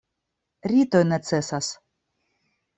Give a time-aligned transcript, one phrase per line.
[0.71, 1.71] Ritoj necesas.